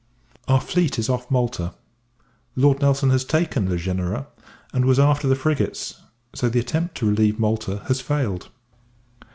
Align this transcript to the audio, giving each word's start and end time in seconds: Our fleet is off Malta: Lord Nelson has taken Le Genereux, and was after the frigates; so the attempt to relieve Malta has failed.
Our 0.47 0.59
fleet 0.59 0.97
is 0.97 1.09
off 1.09 1.29
Malta: 1.29 1.75
Lord 2.55 2.81
Nelson 2.81 3.11
has 3.11 3.23
taken 3.23 3.69
Le 3.69 3.77
Genereux, 3.77 4.25
and 4.73 4.85
was 4.85 4.97
after 4.97 5.27
the 5.27 5.35
frigates; 5.35 6.01
so 6.33 6.49
the 6.49 6.59
attempt 6.59 6.95
to 6.95 7.05
relieve 7.09 7.37
Malta 7.37 7.83
has 7.87 8.01
failed. 8.01 8.49